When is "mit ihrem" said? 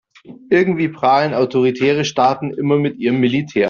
2.79-3.19